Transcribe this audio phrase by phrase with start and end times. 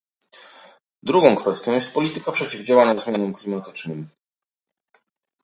[1.03, 4.09] Drugą kwestią jest polityka przeciwdziałania zmianom klimatycznym